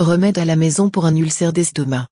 [0.00, 2.06] Remède à la maison pour un ulcère d'estomac.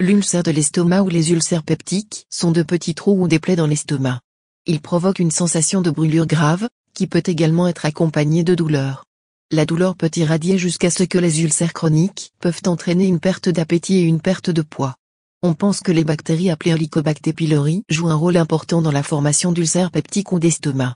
[0.00, 3.66] L'ulcère de l'estomac ou les ulcères peptiques sont de petits trous ou des plaies dans
[3.66, 4.22] l'estomac.
[4.64, 9.04] Ils provoquent une sensation de brûlure grave, qui peut également être accompagnée de douleur.
[9.50, 13.96] La douleur peut irradier jusqu'à ce que les ulcères chroniques peuvent entraîner une perte d'appétit
[13.96, 14.94] et une perte de poids.
[15.42, 19.52] On pense que les bactéries appelées Helicobacter pylori jouent un rôle important dans la formation
[19.52, 20.94] d'ulcères peptiques ou d'estomac.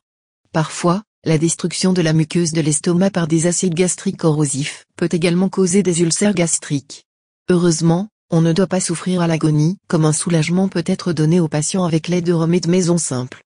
[0.51, 5.49] Parfois, la destruction de la muqueuse de l'estomac par des acides gastriques corrosifs peut également
[5.49, 7.05] causer des ulcères gastriques.
[7.49, 11.49] Heureusement, on ne doit pas souffrir à l'agonie, comme un soulagement peut être donné aux
[11.49, 13.43] patients avec l'aide de remèdes maison simples.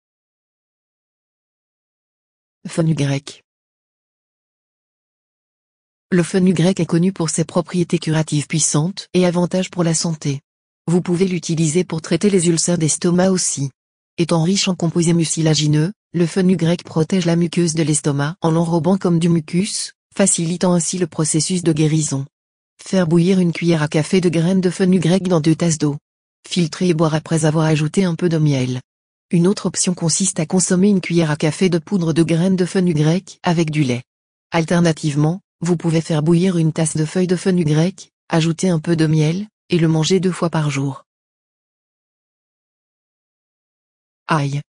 [2.67, 3.45] Fenugrec
[6.11, 10.41] Le fenugrec est connu pour ses propriétés curatives puissantes et avantages pour la santé.
[10.89, 13.70] Vous pouvez l'utiliser pour traiter les ulcères d'estomac aussi.
[14.17, 19.19] Étant riche en composés mucilagineux, le fenugrec protège la muqueuse de l'estomac en l'enrobant comme
[19.19, 22.25] du mucus, facilitant ainsi le processus de guérison.
[22.83, 25.98] Faire bouillir une cuillère à café de graines de fenugrec dans deux tasses d'eau.
[26.48, 28.81] Filtrer et boire après avoir ajouté un peu de miel.
[29.31, 32.64] Une autre option consiste à consommer une cuillère à café de poudre de graines de
[32.64, 34.05] fenugrec avec du lait.
[34.51, 39.06] Alternativement, vous pouvez faire bouillir une tasse de feuilles de fenugrec, ajouter un peu de
[39.06, 41.05] miel, et le manger deux fois par jour.
[44.27, 44.62] Aïe.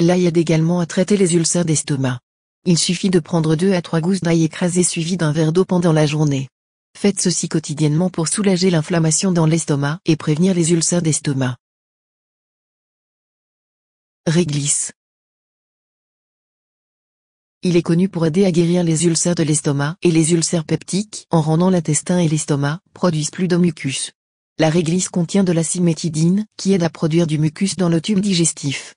[0.00, 2.18] L'ail aide également à traiter les ulcères d'estomac.
[2.64, 5.92] Il suffit de prendre 2 à 3 gousses d'ail écrasées suivies d'un verre d'eau pendant
[5.92, 6.48] la journée.
[6.98, 11.56] Faites ceci quotidiennement pour soulager l'inflammation dans l'estomac et prévenir les ulcères d'estomac.
[14.26, 14.92] Réglisse.
[17.62, 21.26] Il est connu pour aider à guérir les ulcères de l'estomac et les ulcères peptiques
[21.30, 24.10] en rendant l'intestin et l'estomac produisent plus de mucus.
[24.58, 28.20] La réglisse contient de la cimétidine qui aide à produire du mucus dans le tube
[28.20, 28.94] digestif.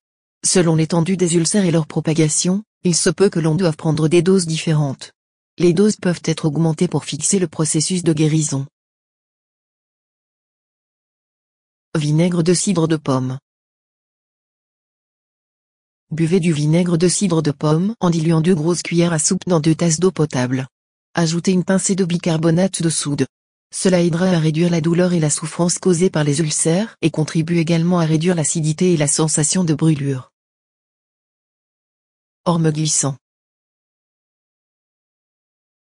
[0.48, 4.22] Selon l'étendue des ulcères et leur propagation, il se peut que l'on doive prendre des
[4.22, 5.12] doses différentes.
[5.58, 8.66] Les doses peuvent être augmentées pour fixer le processus de guérison.
[11.98, 13.40] Vinaigre de cidre de pomme.
[16.12, 19.60] Buvez du vinaigre de cidre de pomme en diluant deux grosses cuillères à soupe dans
[19.60, 20.68] deux tasses d'eau potable.
[21.14, 23.26] Ajoutez une pincée de bicarbonate de soude.
[23.76, 27.58] Cela aidera à réduire la douleur et la souffrance causée par les ulcères et contribue
[27.58, 30.32] également à réduire l'acidité et la sensation de brûlure.
[32.50, 33.18] Orme glissant.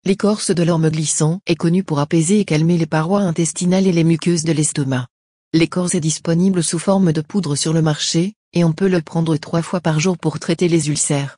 [0.05, 4.05] L'écorce de l'orme glissant est connue pour apaiser et calmer les parois intestinales et les
[4.05, 5.09] muqueuses de l'estomac.
[5.53, 9.37] L'écorce est disponible sous forme de poudre sur le marché, et on peut le prendre
[9.39, 11.37] trois fois par jour pour traiter les ulcères.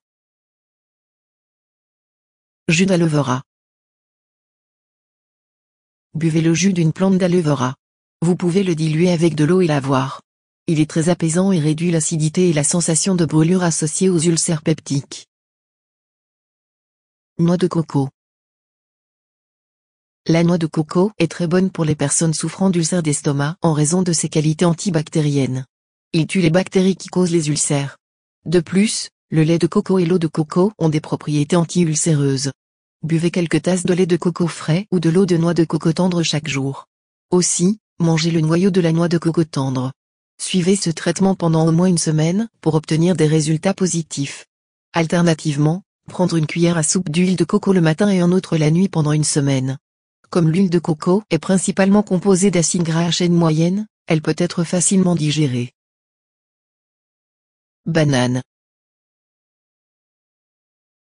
[2.69, 3.45] Jus d'aloe vera.
[6.13, 7.77] Buvez le jus d'une plante d'aloe vera.
[8.21, 10.24] Vous pouvez le diluer avec de l'eau et l'avoir.
[10.67, 14.63] Il est très apaisant et réduit l'acidité et la sensation de brûlure associée aux ulcères
[14.63, 15.29] peptiques.
[17.39, 18.09] Noix de coco.
[20.27, 24.01] La noix de coco est très bonne pour les personnes souffrant d'ulcères d'estomac en raison
[24.01, 25.67] de ses qualités antibactériennes.
[26.15, 27.99] Il tue les bactéries qui causent les ulcères.
[28.47, 32.53] De plus, le lait de coco et l'eau de coco ont des propriétés anti-ulcéreuses.
[33.03, 35.93] Buvez quelques tasses de lait de coco frais ou de l'eau de noix de coco
[35.93, 36.87] tendre chaque jour.
[37.29, 39.93] Aussi, mangez le noyau de la noix de coco tendre.
[40.39, 44.47] Suivez ce traitement pendant au moins une semaine pour obtenir des résultats positifs.
[44.93, 48.71] Alternativement, prendre une cuillère à soupe d'huile de coco le matin et un autre la
[48.71, 49.79] nuit pendant une semaine.
[50.31, 54.65] Comme l'huile de coco est principalement composée d'acides gras à chaîne moyenne, elle peut être
[54.65, 55.73] facilement digérée.
[57.87, 58.43] Banane.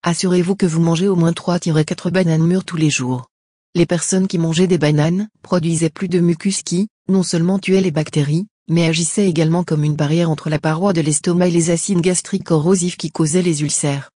[0.03, 3.29] Assurez-vous que vous mangez au moins 3-4 bananes mûres tous les jours.
[3.75, 7.91] Les personnes qui mangeaient des bananes produisaient plus de mucus qui, non seulement tuaient les
[7.91, 12.01] bactéries, mais agissaient également comme une barrière entre la paroi de l'estomac et les acides
[12.01, 14.11] gastriques corrosifs qui causaient les ulcères.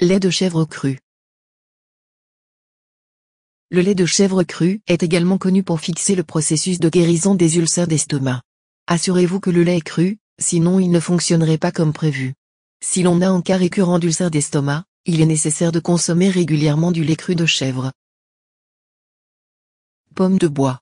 [0.00, 0.98] Lait de chèvre cru.
[3.70, 7.56] Le lait de chèvre cru est également connu pour fixer le processus de guérison des
[7.56, 8.42] ulcères d'estomac.
[8.86, 12.34] Assurez-vous que le lait est cru, sinon il ne fonctionnerait pas comme prévu.
[12.80, 17.04] Si l'on a un cas récurrent d'ulcère d'estomac, il est nécessaire de consommer régulièrement du
[17.04, 17.92] lait cru de chèvre.
[20.14, 20.80] Pomme de bois.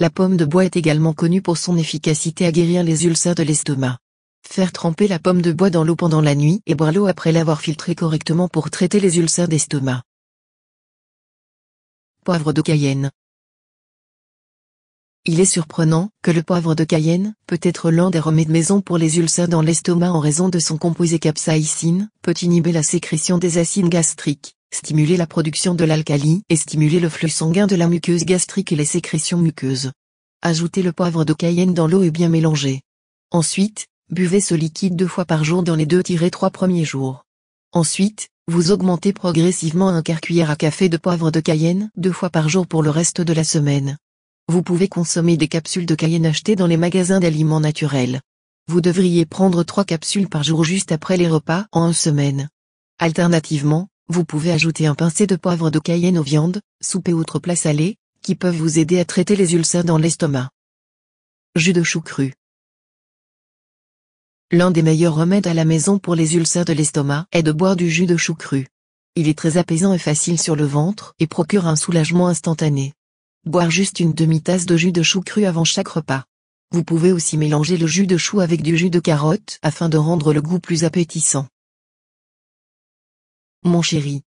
[0.00, 3.44] La pomme de bois est également connue pour son efficacité à guérir les ulcères de
[3.44, 3.96] l'estomac.
[4.44, 7.30] Faire tremper la pomme de bois dans l'eau pendant la nuit et boire l'eau après
[7.30, 10.02] l'avoir filtrée correctement pour traiter les ulcères d'estomac.
[12.24, 13.12] Poivre de Cayenne.
[15.26, 18.98] Il est surprenant que le poivre de Cayenne peut être l'un des remèdes maison pour
[18.98, 23.58] les ulcères dans l'estomac en raison de son composé capsaïcine, peut inhiber la sécrétion des
[23.58, 28.24] acides gastriques, stimuler la production de l'alcali et stimuler le flux sanguin de la muqueuse
[28.24, 29.92] gastrique et les sécrétions muqueuses.
[30.42, 32.82] Ajoutez le poivre de Cayenne dans l'eau et bien mélanger.
[33.30, 37.24] Ensuite, buvez ce liquide deux fois par jour dans les 2-3 premiers jours.
[37.72, 42.30] Ensuite, vous augmentez progressivement un quart cuillère à café de poivre de cayenne deux fois
[42.30, 43.96] par jour pour le reste de la semaine.
[44.48, 48.20] Vous pouvez consommer des capsules de cayenne achetées dans les magasins d'aliments naturels.
[48.66, 52.48] Vous devriez prendre trois capsules par jour juste après les repas en une semaine.
[52.98, 57.38] Alternativement, vous pouvez ajouter un pincé de poivre de cayenne aux viandes, soupe et autres
[57.38, 60.50] plats salés, qui peuvent vous aider à traiter les ulcères dans l'estomac.
[61.56, 62.34] Jus de chou cru.
[64.50, 67.76] L'un des meilleurs remèdes à la maison pour les ulcères de l'estomac est de boire
[67.76, 68.66] du jus de chou cru.
[69.16, 72.92] Il est très apaisant et facile sur le ventre et procure un soulagement instantané.
[73.46, 76.24] Boire juste une demi-tasse de jus de chou cru avant chaque repas.
[76.72, 79.96] Vous pouvez aussi mélanger le jus de chou avec du jus de carotte afin de
[79.96, 81.46] rendre le goût plus appétissant.
[83.66, 84.20] Mon chéri.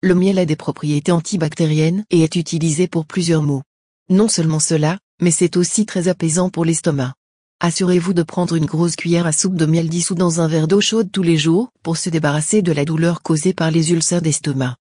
[0.00, 3.62] Le miel a des propriétés antibactériennes et est utilisé pour plusieurs maux.
[4.08, 7.12] Non seulement cela, mais c'est aussi très apaisant pour l'estomac.
[7.60, 10.80] Assurez-vous de prendre une grosse cuillère à soupe de miel dissous dans un verre d'eau
[10.80, 14.76] chaude tous les jours pour se débarrasser de la douleur causée par les ulcères d'estomac.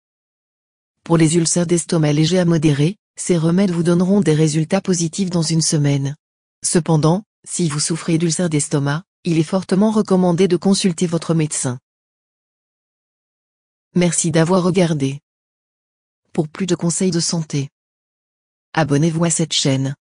[1.03, 5.41] Pour les ulcères d'estomac légers à modérés, ces remèdes vous donneront des résultats positifs dans
[5.41, 6.15] une semaine.
[6.63, 11.79] Cependant, si vous souffrez d'ulcères d'estomac, il est fortement recommandé de consulter votre médecin.
[13.97, 15.21] Merci d'avoir regardé.
[16.33, 17.69] Pour plus de conseils de santé,
[18.73, 19.95] abonnez-vous à cette chaîne.